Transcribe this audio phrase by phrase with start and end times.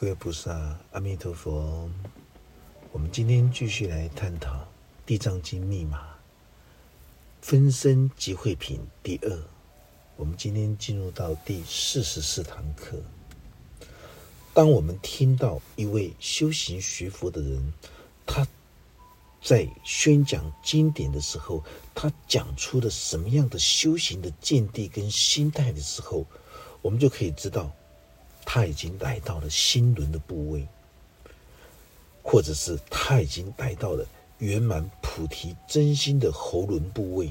[0.00, 1.90] 各位菩萨，阿弥陀佛。
[2.92, 4.54] 我们今天继续来探讨
[5.04, 6.14] 《地藏经》密码
[7.42, 9.42] 分身集会品第二。
[10.14, 13.02] 我们今天进入到第四十四堂课。
[14.54, 17.72] 当我们听到一位修行学佛的人，
[18.24, 18.46] 他
[19.42, 26.24] 在宣讲经典的时候，他讲出了什么样的修行的见地跟心态的时候，
[26.82, 27.72] 我们就可以知道。
[28.50, 30.66] 他已经来到了心轮的部位，
[32.22, 34.06] 或者是他已经来到了
[34.38, 37.30] 圆满菩提真心的喉轮部位，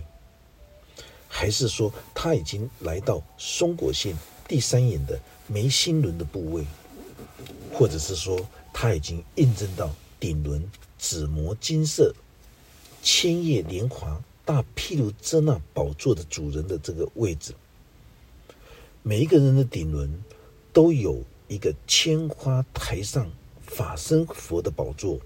[1.28, 4.16] 还是说他已经来到松果线
[4.48, 6.64] 第三眼的眉心轮的部位，
[7.74, 12.14] 或者是说他已经印证到顶轮紫磨金色
[13.02, 17.56] 千叶莲华大毗卢遮那宝座的主人的这个位置，
[19.02, 20.24] 每一个人的顶轮。
[20.78, 23.28] 都有一个千花台上
[23.66, 25.18] 法身佛的宝座。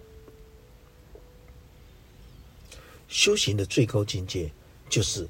[3.09, 4.49] 修行的最高境界，
[4.89, 5.27] 就是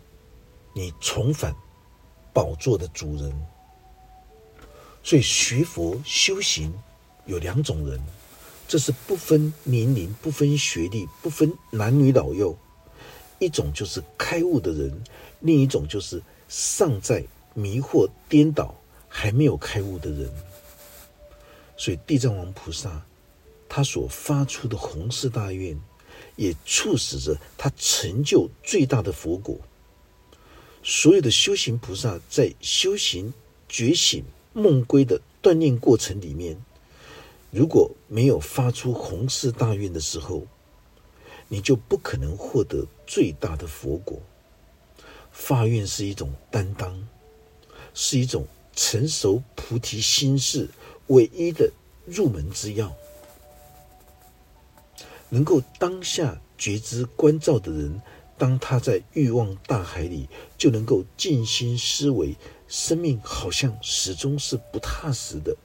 [0.75, 1.55] 你重返
[2.31, 3.33] 宝座的主人。
[5.01, 6.71] 所以学佛修行
[7.25, 7.99] 有两种人，
[8.67, 12.55] 这是不分年龄、不分学历、不分男女老幼。
[13.39, 15.03] 一种就是开悟的人，
[15.39, 18.75] 另一种就是尚在迷惑颠倒。
[19.13, 20.31] 还没有开悟的人，
[21.75, 23.05] 所以地藏王菩萨
[23.67, 25.77] 他所发出的弘誓大愿，
[26.37, 29.59] 也促使着他成就最大的佛果。
[30.81, 33.33] 所有的修行菩萨在修行
[33.67, 36.57] 觉醒梦归的锻炼过程里面，
[37.51, 40.47] 如果没有发出弘誓大愿的时候，
[41.49, 44.21] 你就不可能获得最大的佛果。
[45.31, 47.07] 发愿是一种担当，
[47.93, 48.47] 是一种。
[48.73, 50.69] 成熟菩提心是
[51.07, 51.71] 唯一的
[52.05, 52.93] 入门之要，
[55.29, 58.01] 能够当下觉知关照的人，
[58.37, 60.27] 当他在欲望大海里，
[60.57, 62.35] 就能够静心思维，
[62.67, 65.55] 生命好像始终是不踏实的，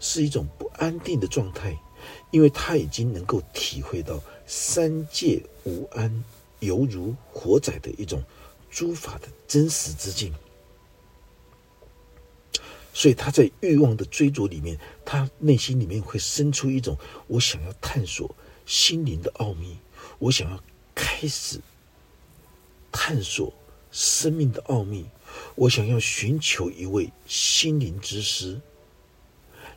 [0.00, 1.76] 是一种不安定的状态，
[2.30, 6.24] 因为他已经能够体会到三界无安，
[6.60, 8.22] 犹如火仔的一种
[8.70, 10.32] 诸法的真实之境。
[13.02, 16.96] 所以他在欲望的追逐里面，他内心里面会生出一种
[17.26, 18.32] 我想要探索
[18.64, 19.76] 心灵的奥秘，
[20.20, 20.62] 我想要
[20.94, 21.60] 开始
[22.92, 23.52] 探索
[23.90, 25.04] 生命的奥秘，
[25.56, 28.60] 我想要寻求一位心灵之师，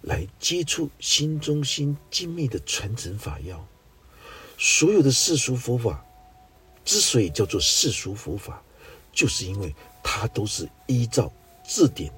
[0.02, 3.68] 来接触心中心精密的传承法要。
[4.60, 6.06] 所有的世俗佛法
[6.86, 8.62] 之所以叫做世俗佛法，
[9.12, 11.34] 就是因为它都是依照
[11.68, 12.14] 字典。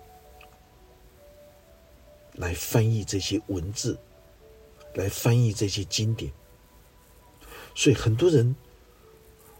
[2.37, 3.97] 来翻译这些文字，
[4.93, 6.31] 来翻译这些经典，
[7.73, 8.55] 所以很多人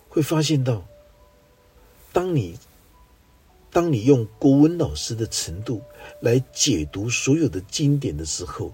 [0.07, 0.85] 会发现到，
[2.13, 2.57] 当你
[3.71, 5.81] 当你用国文老师的程度
[6.21, 8.71] 来解读所有的经典的时候，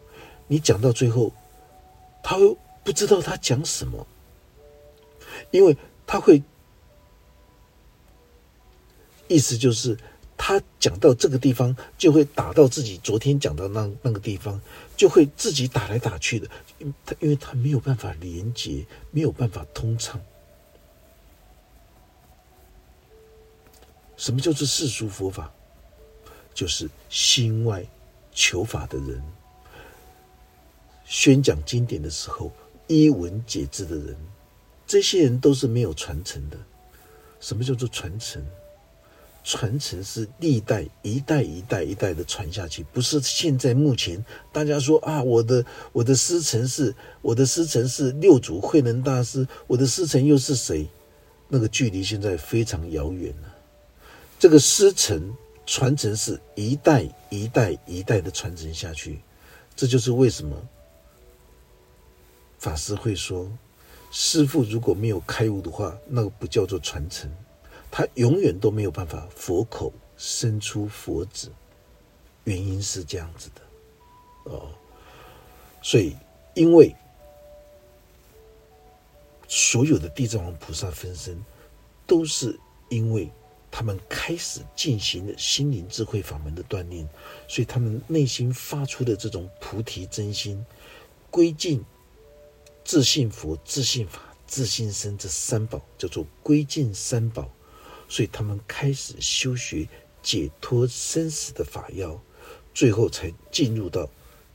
[0.48, 1.32] 你讲到最后，
[2.22, 2.38] 他
[2.84, 4.06] 不知道他讲什么，
[5.52, 6.44] 因为他会
[9.30, 9.98] 意思就是。
[10.46, 14.60] 他讲到这个地方，就会打到自己昨天讲到那那个地方，
[14.98, 16.50] 就会自己打来打去的，
[16.80, 20.20] 因他因为他没有办法连接，没有办法通畅。
[24.18, 25.50] 什么叫做世俗佛法？
[26.54, 27.82] 就是心外
[28.34, 29.24] 求法的人，
[31.06, 32.52] 宣讲经典的时候
[32.88, 34.18] 一文解字的人，
[34.86, 36.58] 这些人都是没有传承的。
[37.40, 38.46] 什么叫做传承？
[39.44, 50.88] 传承是历代一代一代一代的传下去，不是现在目前大家说啊，我的我的师承是我的师承是六祖慧能大师，我的师承又是谁？
[51.50, 53.54] 那个距离现在非常遥远了。
[54.40, 55.34] 这个师承
[55.66, 59.20] 传承是一代一代一代的传承下去，
[59.76, 60.56] 这就是为什么
[62.58, 63.52] 法师会说，
[64.10, 67.30] 师父如果没有开悟的话，那个不叫做传承。
[67.96, 71.52] 他永远都没有办法佛口生出佛子，
[72.44, 74.74] 原因是这样子的，哦，
[75.80, 76.16] 所以
[76.56, 76.96] 因为
[79.48, 81.40] 所有的地藏王菩萨分身，
[82.08, 82.60] 都是
[82.90, 83.30] 因为
[83.70, 87.08] 他们开始进行了心灵智慧法门的锻炼，
[87.48, 90.66] 所以他们内心发出的这种菩提真心，
[91.30, 91.86] 归敬
[92.84, 97.48] 自信佛、自信法、自信身这三宝，叫做归敬三宝。
[98.14, 99.88] 所以他们开始修学
[100.22, 102.22] 解脱生死的法要，
[102.72, 104.08] 最后才进入到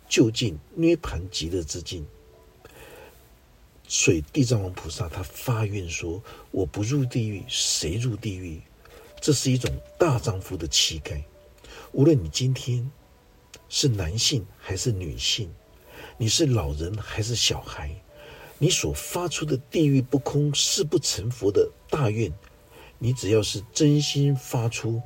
[0.08, 2.06] 就近涅盘极乐之境。
[3.88, 6.22] 所以地藏王菩萨他发愿说
[6.52, 8.62] ：“我不入地狱，谁入地狱？”
[9.20, 9.68] 这是一种
[9.98, 11.20] 大丈夫的气概。
[11.90, 12.88] 无论你今天
[13.68, 15.52] 是男性还是女性，
[16.16, 17.90] 你是老人还是小孩，
[18.58, 22.32] 你所发出的“地狱不空，誓不成佛”的大愿，
[22.98, 25.00] 你只要是真心发出，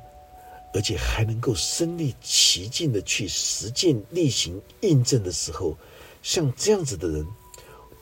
[0.73, 5.77] 而且还能够身历其境的去实践、例行、印证的时候，
[6.21, 7.25] 像这样子的人。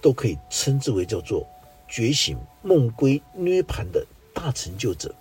[0.03, 1.47] 都可以称之为叫做
[1.87, 4.03] 觉醒梦归涅盘的
[4.33, 5.13] 大成就者。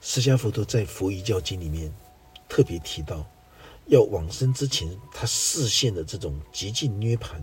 [0.00, 1.94] 释迦佛陀在《佛遗教经》里面
[2.48, 3.24] 特别提到，
[3.86, 7.40] 要往生之前，他视现的这种极尽涅盘，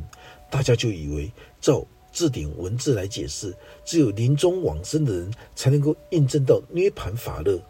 [0.50, 1.32] 大家就以为
[1.62, 1.86] 照
[2.16, 3.54] 字典文字来解释，
[3.84, 7.62] 只有临终往生的人才能够印证到涅盘法乐，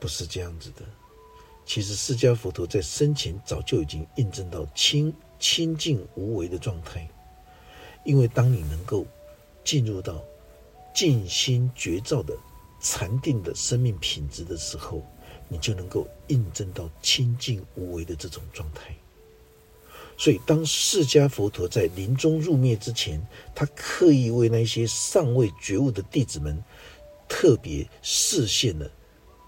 [0.00, 0.80] 不是这样子的。
[1.66, 7.06] 其实，释迦佛陀在生前早就已经印证到清清净无为的状态。
[8.04, 9.04] 因为当你能够
[9.62, 10.24] 进入到
[10.94, 12.34] 静心觉照的
[12.80, 15.02] 禅定的生命品质的时候，
[15.46, 18.96] 你就能够印证到清净无为的这种状态。
[20.18, 23.24] 所以，当释迦佛陀在临终入灭之前，
[23.54, 26.60] 他刻意为那些尚未觉悟的弟子们，
[27.28, 28.90] 特别示现了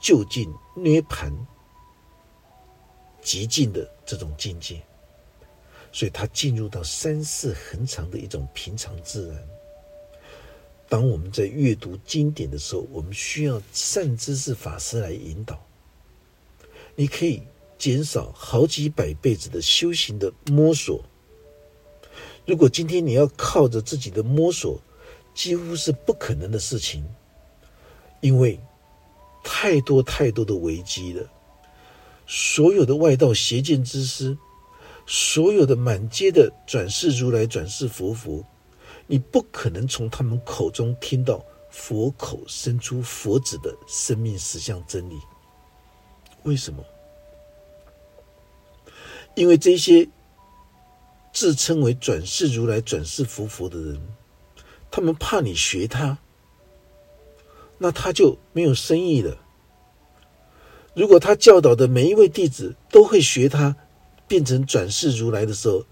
[0.00, 1.34] 就近涅盘。
[3.20, 4.80] 极尽的这种境界，
[5.92, 9.48] 所以他进入到三世恒常的一种平常自然。
[10.88, 15.60] 当我们在阅读经典的时候，我们需要善知识法师来引导。
[16.94, 17.42] 你可以
[17.80, 21.02] 减少好几百辈子的修行的摸索。
[22.44, 24.78] 如果今天你要靠着自己的摸索，
[25.32, 27.02] 几乎是不可能的事情，
[28.20, 28.60] 因为
[29.42, 31.26] 太多太多的危机了。
[32.26, 34.36] 所有的外道邪见之师，
[35.06, 38.44] 所有的满街的转世如来、转世佛佛，
[39.06, 45.18] 你不可能从他们口中听到佛口生出佛子的生命实相真理。
[46.42, 46.84] 为什么？
[49.34, 50.08] 因为这些
[51.32, 54.00] 自称为转世如来、转世佛佛的人，
[54.90, 56.18] 他们怕你学他，
[57.78, 59.38] 那他就没有生意了。
[60.94, 63.76] 如果他教导的每一位弟子都会学他，
[64.26, 65.84] 变成转世如来的时候，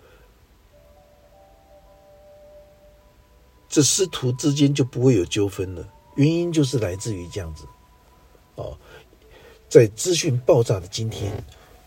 [3.68, 5.88] 这师徒之间就不会有纠纷了。
[6.16, 7.64] 原因就是来自于这样子，
[8.56, 8.76] 哦，
[9.68, 11.32] 在资讯爆炸的今天，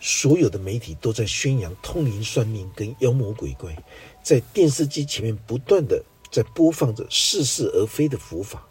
[0.01, 3.73] 所有的媒体都在宣扬通灵算命跟妖魔鬼怪，
[4.21, 8.67] 在电视机前面不断的在播放着似是而非的佛法，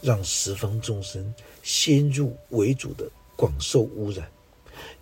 [0.00, 3.10] 让十方众生先入为主的。
[3.36, 4.30] 广受污染，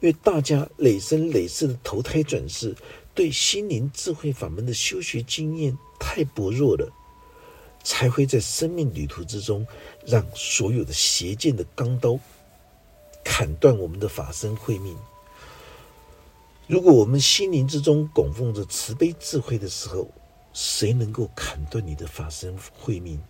[0.00, 2.74] 因为大家累生累世的投胎转世，
[3.14, 6.90] 对心灵智慧法门的修学经验太薄弱了，
[7.84, 9.66] 才会在生命旅途之中，
[10.06, 12.18] 让所有的邪见的钢刀
[13.22, 14.96] 砍断我们的法身慧命。
[16.72, 20.08] 如果我们心灵之中供奉着慈悲智慧的时候，
[20.54, 23.20] 谁能够砍断你的法身慧命？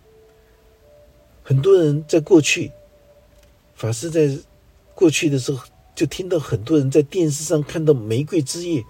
[1.43, 2.71] 很多人在过去，
[3.75, 4.39] 法师在。
[4.95, 8.81] 过去的时候，就听到很多人在电视上看到玫瑰之夜，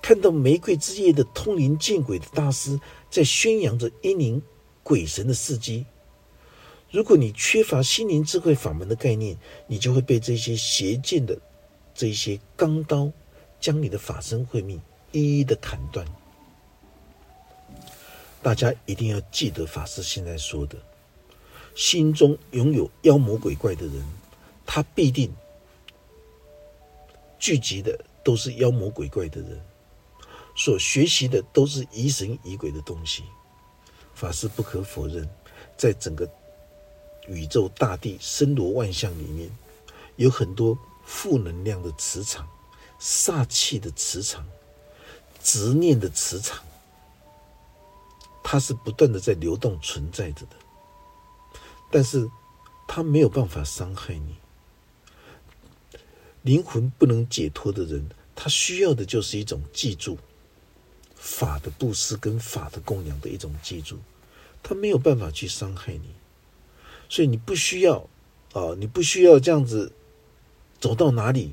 [0.00, 4.40] 看到玫瑰之夜的通灵见鬼的大师在宣扬着阴灵
[4.82, 5.84] 鬼神的事迹。
[6.90, 9.36] 如果你缺乏心灵智慧法门的概念，
[9.66, 11.38] 你就会被这些邪见的
[11.92, 13.12] 这些钢刀
[13.60, 14.80] 将你的法身慧命
[15.12, 16.06] 一一的砍断。
[18.42, 20.78] 大家一定要记得法师现在说的：
[21.74, 24.04] 心中拥有妖魔鬼怪的人，
[24.64, 25.32] 他必定。
[27.38, 29.60] 聚集的都是妖魔鬼怪的人，
[30.56, 33.22] 所学习的都是疑神疑鬼的东西。
[34.14, 35.28] 法师不可否认，
[35.76, 36.28] 在整个
[37.28, 39.48] 宇宙大地森罗万象里面，
[40.16, 42.48] 有很多负能量的磁场、
[43.00, 44.46] 煞气的磁场、
[45.42, 46.64] 执念的磁场，
[48.42, 50.56] 它是不断的在流动存在着的，
[51.90, 52.28] 但是
[52.86, 54.36] 它没有办法伤害你。
[56.42, 60.16] 灵魂不能解脱的人，他需要的就是一种记住
[61.14, 63.98] 法的布施跟法的供养的一种记住，
[64.62, 66.14] 他没有办法去伤害你，
[67.08, 68.08] 所以你不需要
[68.54, 69.92] 啊，你不需要这样子
[70.80, 71.52] 走到哪里，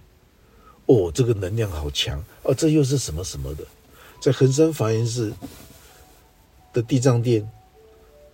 [0.86, 3.63] 哦，这个能量好强哦，这又是什么什么的，
[4.22, 5.34] 在恒山法源寺
[6.74, 7.50] 的地藏殿，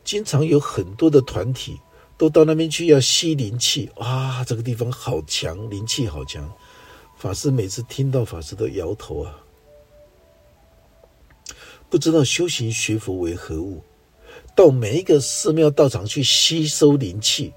[0.03, 1.79] 经常有很多的团体。
[2.17, 6.53] 都到那边去要吸灵气，哇，这个地方好强，灵气好强。
[7.17, 9.41] 法师每次听到法师都摇头啊，
[11.89, 13.81] 不知道修行学佛为何物，
[14.55, 17.51] 到每一个寺庙道场去吸收灵气。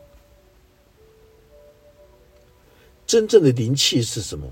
[3.06, 4.50] 真正的灵气是什么？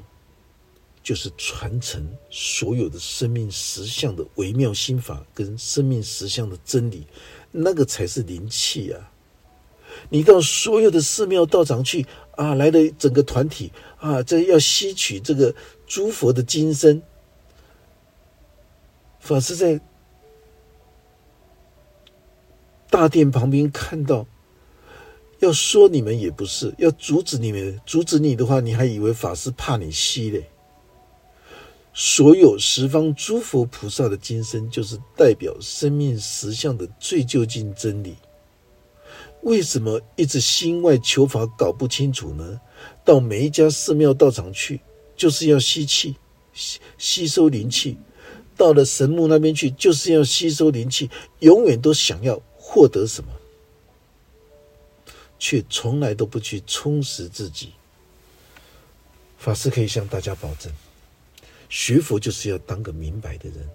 [1.02, 7.06] 就是传承所有的生命实相的微妙心法跟生命实相的真理，
[7.50, 9.10] 那个才是灵气啊！
[10.08, 12.06] 你到所有的寺庙道场去
[12.36, 15.54] 啊，来的整个团体啊，这要吸取这个
[15.86, 17.02] 诸佛的金身。
[19.20, 19.80] 法师在
[22.88, 24.26] 大殿旁边看到，
[25.40, 30.48] 要说你们也不是，要阻止你们，阻止你的话，你还以为法师怕你吸嘞？
[31.94, 38.16] 所有十方诸佛菩萨的金身，就是代表生命实相的最究竟真理。
[39.42, 42.60] 为什么一直心外求法搞不清楚呢？
[43.04, 44.80] 到每一家寺庙道场去，
[45.16, 46.16] 就是要吸气，
[46.52, 47.96] 吸吸收灵气；
[48.56, 51.10] 到了神木那边去，就是要吸收灵气。
[51.40, 53.30] 永远都想要获得什么，
[55.38, 57.72] 却从来都不去充实自己。
[59.36, 60.72] 法师可以向大家保证，
[61.72, 63.66] 学佛就是要当个明白的人，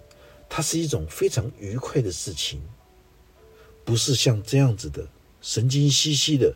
[0.48, 2.62] 它是一种非常愉快的事情，
[3.84, 5.04] 不是像这样子的。
[5.40, 6.54] 神经兮兮的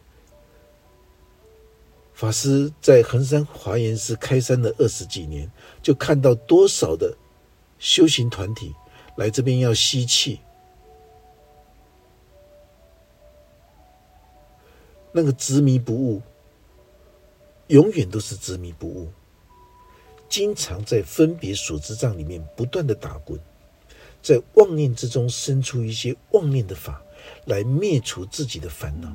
[2.14, 5.50] 法师在衡山华严寺开山的二十几年，
[5.82, 7.16] 就看到多少的
[7.80, 8.72] 修行团体
[9.16, 10.38] 来这边要吸气，
[15.10, 16.22] 那个执迷不悟，
[17.66, 19.12] 永远都是执迷不悟，
[20.32, 23.38] 经常在分别所知障里面不断的打滚，
[24.22, 27.02] 在妄念之中生出一些妄念的法。
[27.44, 29.12] 来灭除自己的烦恼。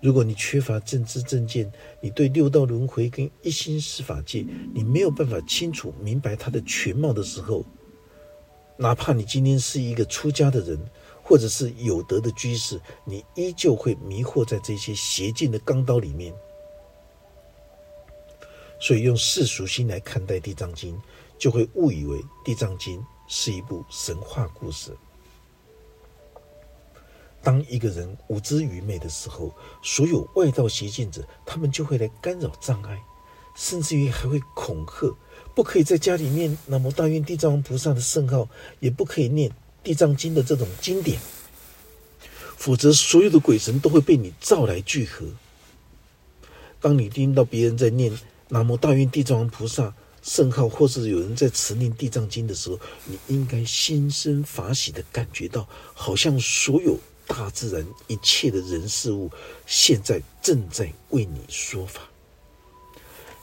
[0.00, 1.70] 如果你缺乏正知正见，
[2.00, 7.66] 你对六道轮回跟一心十法界，你没有办法清楚明白它的全貌的时候，
[8.78, 10.78] 哪怕你今天是一个出家的人，
[11.22, 16.32] 或者是有德的居士，你依旧会迷惑在这些邪见的钢刀里面。
[18.78, 20.94] 所以，用世俗心来看待《地藏经》，
[21.38, 24.94] 就会误以为《地藏经》是一部神话故事。
[27.42, 33.00] 当一个人无知愚昧的时候，所有外道邪见者，他们就会来干扰障碍，
[33.56, 35.16] 甚至于还会恐吓，
[35.54, 38.48] 不可以在家里面南无大愿地藏王菩萨的圣号，
[38.80, 39.50] 也不可以念
[39.82, 41.20] 地藏经的这种经典，
[42.56, 45.26] 否则所有的鬼神都会被你召来聚合。
[46.80, 48.12] 当你听到别人在念
[48.48, 56.98] 南无大愿地藏王菩萨圣号，或是有人在持念地藏经的时候，你应该心生法喜的感觉到，好像所有。
[57.28, 59.28] 大自然一切的人事物，
[59.66, 62.02] 现在正在为你说法，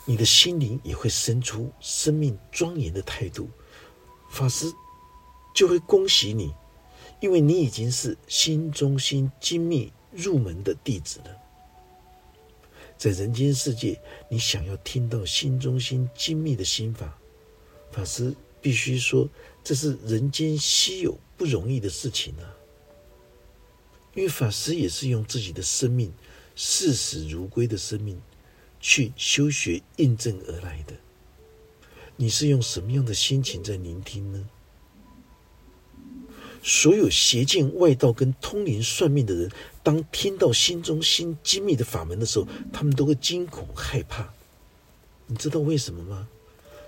[0.05, 3.49] 你的心灵也会生出生命庄严的态度，
[4.31, 4.71] 法师
[5.53, 6.53] 就会恭喜你，
[7.19, 11.42] 因为你已经是心中心精密入门的弟子了。
[12.97, 17.17] 在人间世界，你想要听到心中心精密的心法，
[17.91, 19.29] 法师必须说，
[19.63, 22.55] 这是人间稀有不容易的事情啊。
[24.15, 26.13] 因为法师也是用自己的生命
[26.55, 28.21] 视死如归的生命
[28.79, 30.93] 去修学印证而来的。
[32.15, 34.47] 你是用什么样的心情在聆听呢？
[36.63, 39.51] 所有邪见外道跟通灵算命的人，
[39.83, 44.33] 当听到心中心机密的法门的时候，他们都会惊恐害怕。
[45.27, 46.27] 你知道为什么吗？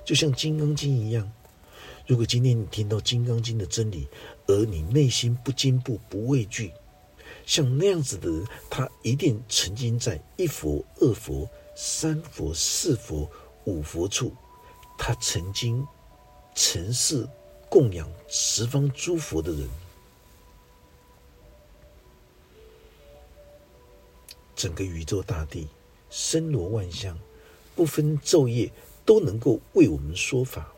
[0.05, 1.29] 就像《金刚经》一样，
[2.07, 4.07] 如果今天你听到《金刚经》的真理，
[4.47, 6.71] 而你内心不惊怖、不畏惧。
[7.45, 13.29] 像那样子的人，他一定曾经在一佛、二佛、三佛、四佛、
[13.65, 14.31] 五佛处，
[14.97, 15.85] 他曾经
[16.55, 17.27] 曾是
[17.75, 19.67] 供养十方诸佛的人。
[24.55, 25.67] 整个宇宙大地，
[26.09, 27.19] 森罗万象，
[27.75, 28.71] 不分昼夜，
[29.03, 30.71] 都能够为我们说法。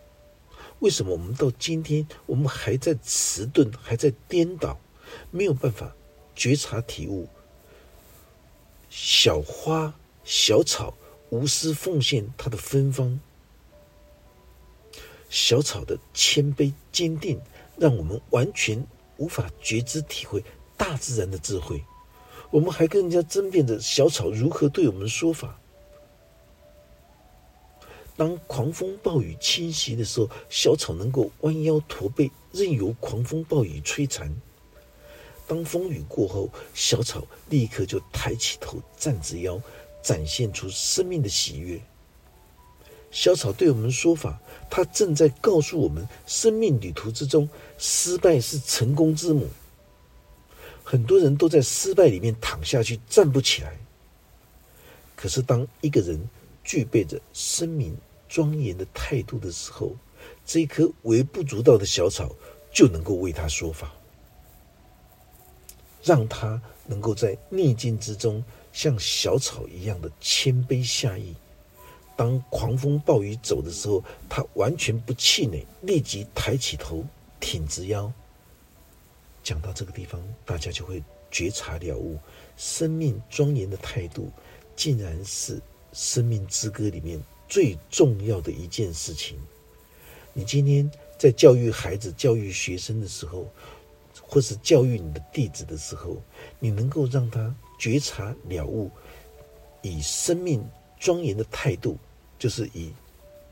[0.79, 4.79] 为什么我们到今天，我们还在迟钝，还在颠倒，
[5.29, 5.95] 没有办法？
[6.35, 7.29] 觉察体悟，
[8.89, 10.95] 小花小草
[11.29, 13.19] 无私奉献它的芬芳，
[15.29, 17.39] 小草的谦卑坚定，
[17.77, 18.85] 让我们完全
[19.17, 20.43] 无法觉知体会
[20.75, 21.83] 大自然的智慧。
[22.49, 25.59] 我们还跟人家争辩着小草如何对我们说法。
[28.15, 34.33] 当狂风暴雨侵袭的时候，小草能够弯腰驼背，任由狂风暴雨摧残。
[35.45, 39.61] 当风雨过后，小草立刻就抬起头，站直腰，
[40.01, 41.79] 展现出生命的喜悦。
[43.17, 49.47] 小草对我们说法，它正在告诉我们：生命旅途之中，失败是成功之母。
[50.83, 53.75] 很多人都在失败里面躺下去，站不起来。
[55.15, 56.29] 可是，当一个人
[56.63, 57.97] 具备着生命
[58.29, 59.95] 庄严的态度的时候，
[60.45, 62.35] 这一棵微不足道的小草
[62.71, 63.91] 就能够为他说法，
[66.03, 71.33] 让他能够在逆境之中像小草一样的谦卑下意。
[72.17, 77.05] 当狂风暴雨走的时候，他完全不气馁，立即抬起头，
[77.39, 78.11] 挺直腰。
[79.43, 82.17] 讲到这个地方，大家就会觉察了悟，
[82.57, 84.29] 生命庄严的态度，
[84.75, 85.61] 竟然是
[85.93, 89.37] 生命之歌里面最重要的一件事情。
[90.33, 93.47] 你今天在教育孩子、教育学生的时候，
[94.21, 96.21] 或是教育你的弟子的时候，
[96.59, 98.89] 你能够让他觉察了悟，
[99.81, 100.67] 以生命
[100.99, 101.97] 庄严的态度，
[102.37, 102.91] 就是以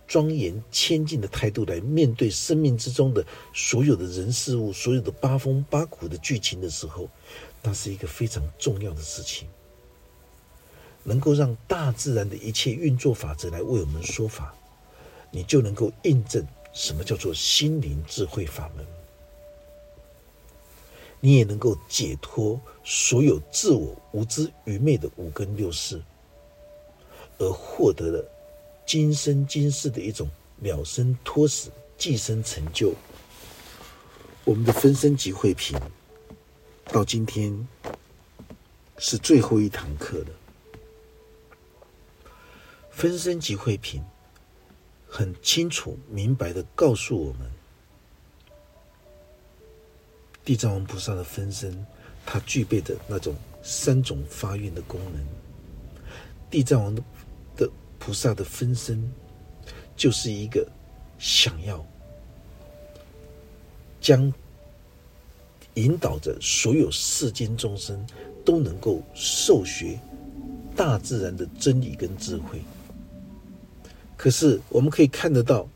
[0.07, 7.09] 庄严谦敬的态度来面对生命之中的所有的人事物、所有的八风八苦的剧情的时候，
[7.63, 9.47] 那是一个非常重要的事情。
[11.03, 14.55] 能够让大自然的一切运作法则来为我们说法，
[15.31, 16.45] 你就能够印证。
[16.73, 18.85] 什么叫做心灵智慧法门？
[21.21, 26.01] 你也能够解脱所有自我无知愚昧的五根六识，
[27.37, 28.25] 而获得了
[28.85, 32.93] 今生今世的一种了生脱死、寄生成就。
[34.43, 35.79] 我们的分身集会品
[36.85, 37.67] 到今天
[38.97, 40.27] 是最后一堂课了。
[42.91, 44.03] 分身集会品。
[45.07, 47.49] 很清楚、明白的告诉我们，
[50.43, 51.85] 地藏王菩萨的分身，
[52.25, 55.25] 它具备的那种三种发愿的功能。
[56.51, 57.01] 地藏王的
[58.05, 59.12] 菩萨的分身，
[59.95, 60.63] 就是一个
[61.18, 61.83] 想要
[64.00, 64.31] 将
[65.74, 68.05] 引导着所有世间众生
[68.46, 70.00] 都能够受学
[70.75, 72.61] 大自然的真理跟智慧。
[74.15, 75.68] 可是我们可以看得到，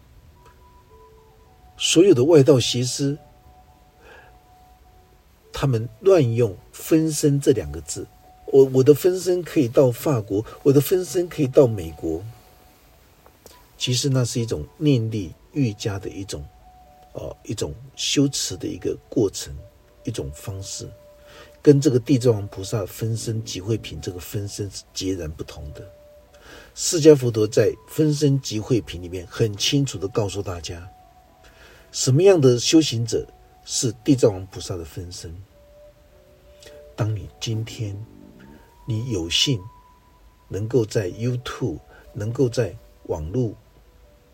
[1.77, 3.17] 所有的外道邪师，
[5.51, 8.05] 他们乱用“分身”这两个字。
[8.51, 12.23] 我我的分身可以到法国，我的分身可以到美国。
[13.77, 16.43] 其实那是一种念力愈加的一种，
[17.13, 19.55] 哦，一种修持的一个过程，
[20.03, 20.89] 一种方式，
[21.61, 25.87] 跟这个地藏王菩萨分身集会品这个分身是截然不同的。
[26.75, 30.89] 释迦佛陀在分身集会品里面很清楚的告诉大家，
[31.91, 33.25] 什么样的修行者
[33.63, 35.33] 是地藏王菩萨的分身。
[36.95, 37.95] 当你今天
[38.89, 39.63] 你有幸
[40.47, 41.77] 能够在 YouTube，
[42.11, 43.53] 能够在网络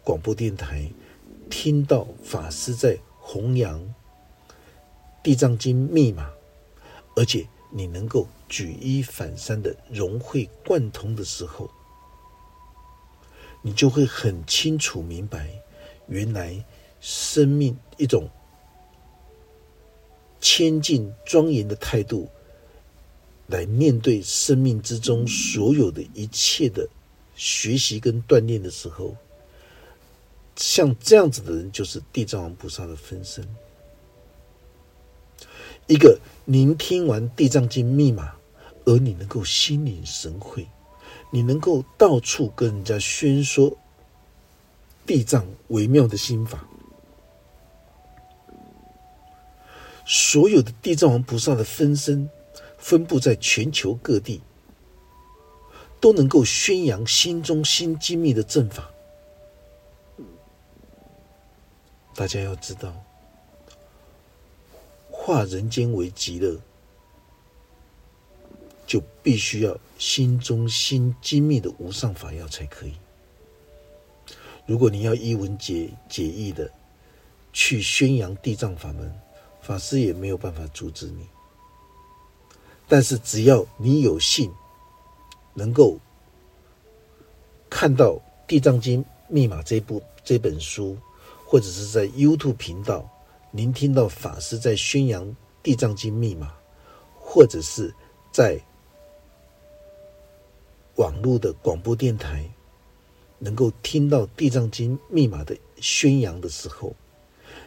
[0.02, 0.90] 广播电台
[1.50, 3.94] 听到法师在弘扬
[5.22, 6.32] 地藏经密码，
[7.18, 11.70] 而且你能够举一反三的融会贯通的时候。
[13.62, 15.50] 你就会很清楚明白，
[16.08, 16.64] 原来
[17.02, 18.30] 生命一种
[20.40, 22.30] 谦敬庄严的态度，
[23.48, 26.88] 来面对生命之中所有的一切的
[27.36, 29.16] 学习跟锻炼的时候，
[30.56, 33.48] 像这样子的人，就是地藏王菩萨的分身。
[35.88, 38.36] 一个聆听完地藏经密码，
[38.86, 40.68] 而你能够心领神会。
[41.32, 43.78] 你能够到处跟人家宣说
[45.06, 46.66] 地藏微妙的心法，
[50.06, 52.30] 所有的地藏王菩萨的分身
[52.86, 54.40] 分布在全球各地，
[56.00, 58.92] 都能够宣扬心中心机密的阵法。
[62.14, 62.94] 大家要知道，
[65.10, 66.62] 化人间为极乐。
[68.86, 72.94] 就必须要心中心精密的无上法药才可以。
[74.68, 76.70] 如果你要一文解解义的
[77.52, 79.12] 去宣扬地藏法门，
[79.60, 81.28] 法师也没有办法阻止你。
[82.88, 84.52] 但是只要你有幸
[85.54, 86.00] 能够
[87.70, 88.12] 看到
[88.48, 90.98] 《地藏经密码》这部这本书，
[91.46, 93.10] 或者是在 YouTube 频道
[93.52, 95.26] 您听到法师在宣扬
[95.64, 96.48] 《地藏经密码》，
[97.20, 97.94] 或者是
[98.32, 98.60] 在
[100.96, 102.50] 网络的广播电台，
[103.40, 106.96] 能够听到《地藏经》密码的宣扬的时候，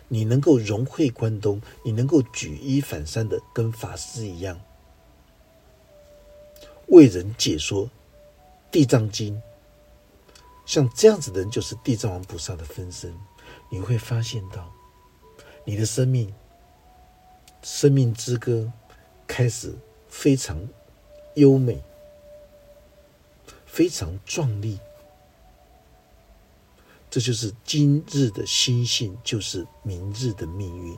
[0.06, 4.58] 你能够融会贯通，你能够举一反三的跟法师一样，
[6.88, 7.86] 为人解说
[8.70, 9.34] 《地藏经》，
[10.64, 13.14] 像这样子的人，就是地藏王菩萨的分身。
[13.70, 14.72] 你会发现到，
[15.64, 16.32] 你的生命，
[17.62, 18.72] 生命之歌
[19.26, 19.74] 开始
[20.08, 20.58] 非常
[21.34, 21.82] 优美，
[23.66, 24.78] 非常壮丽。
[27.10, 30.96] 这就是今日的心性，就是明日的命运。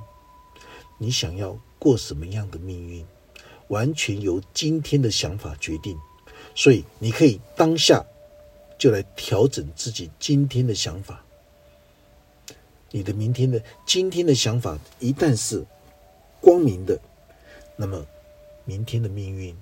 [0.98, 3.07] 你想要过什么样的命运，
[3.71, 5.97] 完全由今天的想法决定。
[6.55, 8.05] 所以，你可以当下
[8.79, 11.25] 就来调整自己今天的想法。
[12.91, 15.65] 你的明天的今天的想法一旦是
[16.41, 17.01] 光明的，
[17.77, 18.05] 那么
[18.65, 19.57] 明天的命运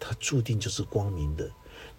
[0.00, 1.48] 它注定就是光明的。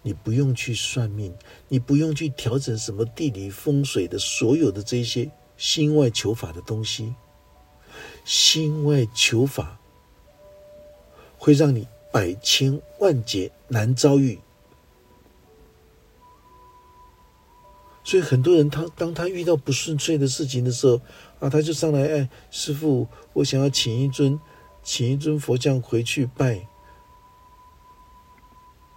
[0.02, 1.34] 你不用去算命，
[1.68, 7.14] 你不用去调整什么地理风水的所有的这些心外求法的东西。
[8.24, 9.80] 心外求法
[11.46, 14.40] 会让你百千万劫难遭遇。
[18.02, 21.00] 所以很多人他当他遇到不顺遂的事情的时候
[21.38, 24.40] 啊，他就上来哎，师傅，我想要请一尊，
[24.82, 26.66] 请一尊佛像回去拜。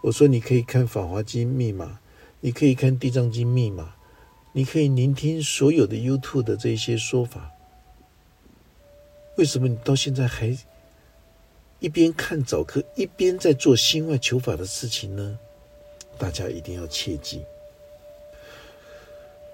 [0.01, 1.99] 我说：“你可以看《法华经》密码，
[2.39, 3.93] 你可以看《地藏经》密码，
[4.53, 7.51] 你可以聆听所有的 YouTube 的这些说法。
[9.37, 10.57] 为什么你到现在还
[11.79, 15.39] 一边看早课，一边在做心外求法的事情呢？
[16.17, 17.41] 大家一定要切记：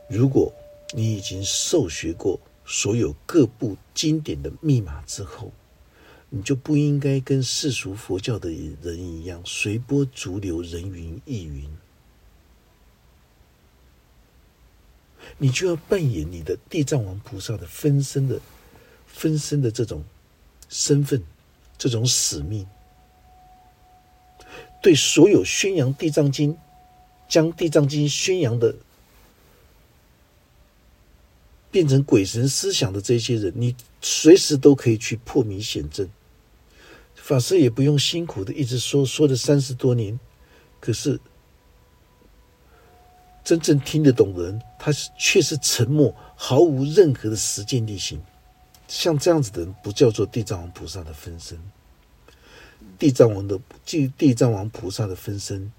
[0.08, 0.52] 如果
[0.92, 5.52] 你已经受学过所有各部经典的密码之后，
[6.30, 8.50] 你就不应该跟世俗佛教的
[8.82, 11.70] 人一样随波逐流、人云亦云。
[15.38, 18.40] 你就要扮演你的地藏王菩萨的分身的
[19.06, 20.04] 分身的这种
[20.70, 21.22] 身份、
[21.78, 22.66] 这种使命，
[24.82, 26.58] 对所有宣扬地藏经、
[27.28, 28.76] 将地藏经宣扬的
[31.70, 36.10] 变成鬼神思想的这些人，你随时都可以去破迷显正。
[37.16, 40.20] 法师也不用辛苦的一直说说了三十多年，
[40.80, 41.20] 可是
[43.44, 48.22] 真正听得懂的人，他是却是沉默，毫无任何的实践力行。
[48.88, 51.60] 像这样子的人，不叫做地藏王菩萨的分身。
[53.00, 55.72] 地藏王的即地藏王菩萨的分身，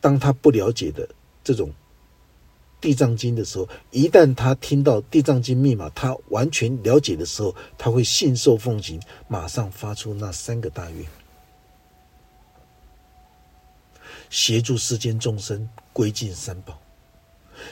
[0.00, 1.08] 当他不了解的
[1.44, 1.70] 这种。
[2.80, 11.06] 地藏经的时候，一旦他听到地藏经密码，他完全了解的时候，他会信受奉行，马上发出那三个大愿：
[14.30, 16.76] 协助世间众生归尽三宝，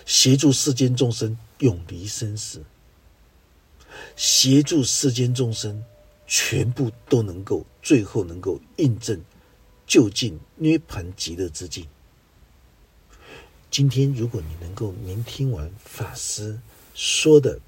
[0.07, 2.63] 协助世间众生永离生死，
[4.17, 5.85] 协助世间众生
[6.27, 9.21] 全部都能够最后能够印证
[9.87, 11.87] 就近涅盘极乐之境。
[13.71, 16.59] 今天，如果你能够聆听完法师
[16.95, 17.57] 说的《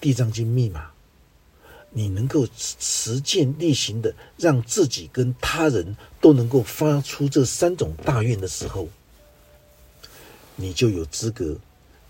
[0.00, 0.90] 地藏经》密码，
[1.90, 8.88] 你能够实践力行的，让自己跟他人都能够发出这三种大愿的时候，
[10.56, 11.56] 你就有资格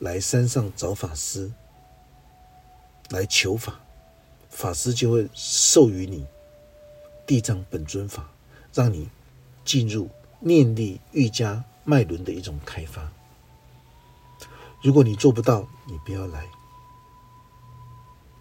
[0.01, 1.51] 来山上找法师
[3.11, 3.81] 来求法，
[4.51, 6.27] 法师就会授予你
[7.27, 8.31] 地藏本尊法，
[8.73, 9.09] 让你
[9.65, 10.09] 进入。
[10.41, 13.11] 念力愈加脉轮的一种开发。
[14.81, 16.45] 如果你做不到，你不要来；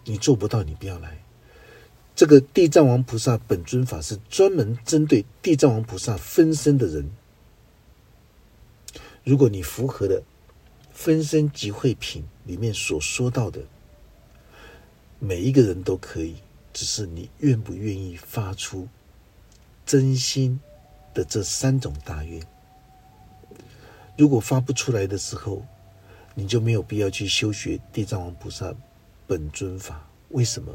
[0.04, 1.20] 你做不到，你不要来。
[2.14, 7.10] 这个地藏王菩萨本尊法是专门针对地藏王菩萨分身的人。
[9.24, 10.22] 如果你符合的
[10.92, 13.62] 分身集会品里面所说到的，
[15.18, 16.36] 每一个人都可以，
[16.72, 18.88] 只是你愿不愿意发出
[19.84, 20.60] 真心。
[21.14, 22.40] 的这三种大愿，
[24.16, 25.64] 如果发不出来的时候，
[26.34, 28.72] 你就没有必要去修学地藏王菩萨
[29.26, 30.06] 本尊法。
[30.28, 30.72] 为什么？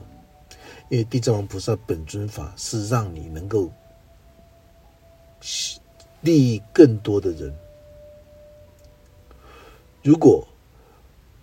[0.89, 3.71] 因为地藏王菩萨本尊法是让你能够
[6.19, 7.55] 利益更多的人。
[10.01, 10.45] 如果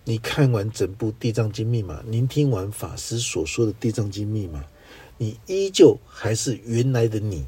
[0.03, 4.65] 你看完整部《地藏经》密码，您听完法师所说的《地藏经》密码，
[5.17, 7.45] 你依旧还是原来的你。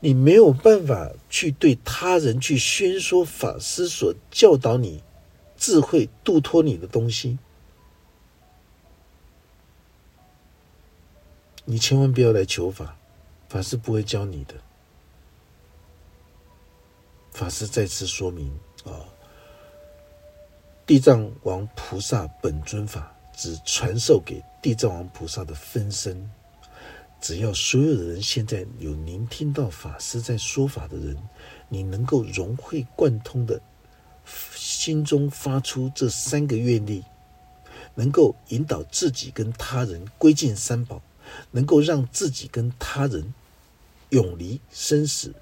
[0.00, 5.02] 你没有办法去对他人去宣说法师所教导你
[5.56, 7.38] 智慧度脱你的东西，
[11.64, 12.96] 你千万不要来求法，
[13.48, 14.54] 法师不会教你的。
[17.32, 18.50] 法师再次说明
[18.84, 19.08] 啊，
[20.86, 26.30] 地藏王菩萨本尊法只传授给地藏王菩萨的分身。
[27.22, 31.16] 只要所有的人现在有聆听到法师在说法的人，
[31.70, 33.58] 你能够融会贯通的
[34.54, 37.02] 心中发出这三个愿力，
[37.94, 41.00] 能够引导自己跟他人归进三宝，
[41.50, 43.32] 能够让自己跟他人
[44.10, 45.32] 永离生死，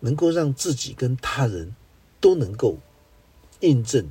[0.00, 1.74] 能够让自己跟他人
[2.20, 2.76] 都能够
[3.60, 4.06] 印证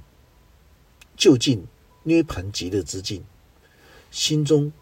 [1.21, 1.63] 就近
[2.01, 3.23] 涅盘极乐之境，
[4.09, 4.73] 心中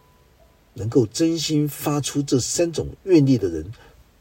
[0.73, 3.69] 能够真心发出这三种愿力的人，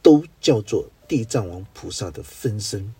[0.02, 2.92] 都叫做地藏王菩萨的分身。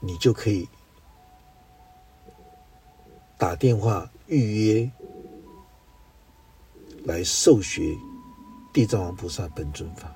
[0.00, 0.68] 你就可以
[3.38, 4.90] 打电话预约
[7.04, 7.96] 来受学
[8.74, 10.12] 地藏王菩萨本尊法。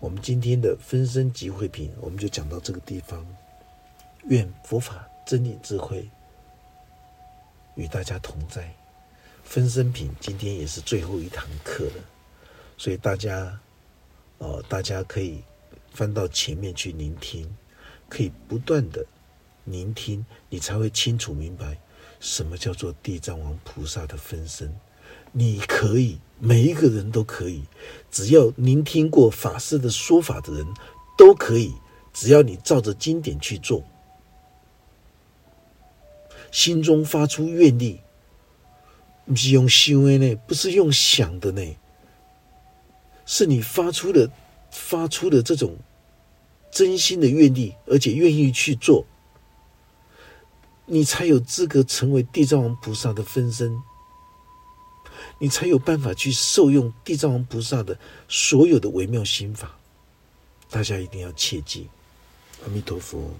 [0.00, 3.24] 我们今天的分身集会品，我们就讲到这个地方。
[4.28, 6.08] 愿佛法真理智慧
[7.74, 8.72] 与大家同在。
[9.42, 12.04] 分身品今天也是最后一堂课了，
[12.78, 13.58] 所以大家
[14.38, 15.42] 哦，大家可以
[15.92, 17.54] 翻到前面去聆听。
[18.06, 19.04] 可以不断的
[19.64, 21.76] 聆听，你才会清楚明白
[22.20, 24.72] 什么叫做地藏王菩萨的分身。
[25.32, 27.64] 你可以，每一个人都可以，
[28.10, 30.66] 只要聆听过法师的说法的人
[31.18, 31.74] 都可以，
[32.12, 33.82] 只要你照着经典去做，
[36.54, 38.00] 心中发出愿力，
[39.26, 41.76] 不是用修的呢，不是用想的呢，
[43.26, 44.30] 是你发出的
[44.70, 45.76] 发出的这种。
[46.70, 49.06] 真心的愿力，而且愿意去做，
[50.86, 53.80] 你才有资格成为地藏王菩萨的分身，
[55.38, 57.96] 你才有办法去受用地藏王菩萨的
[58.28, 59.78] 所有的微妙心法。
[60.68, 61.88] 大家一定要切记，
[62.64, 63.30] 阿弥陀佛。